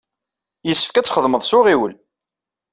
[0.67, 1.93] Yessefk ad txedmeḍ s uɣiwel.